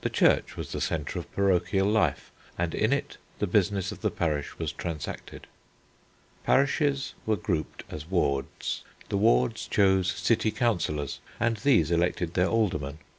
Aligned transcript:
The 0.03 0.09
church 0.09 0.57
was 0.57 0.71
the 0.71 0.81
centre 0.81 1.19
of 1.19 1.31
parochial 1.31 1.87
life 1.87 2.31
and 2.57 2.73
in 2.73 2.91
it 2.91 3.17
the 3.37 3.45
business 3.45 3.91
of 3.91 4.01
the 4.01 4.09
parish 4.09 4.57
was 4.57 4.71
transacted. 4.71 5.45
"Parishes 6.43 7.13
were 7.27 7.35
grouped 7.35 7.83
as 7.87 8.09
wards. 8.09 8.83
The 9.09 9.17
wards 9.17 9.67
chose 9.67 10.11
city 10.11 10.49
Councillors, 10.49 11.19
and 11.39 11.57
these 11.57 11.91
elected 11.91 12.33
their 12.33 12.47
Aldermen. 12.47 12.97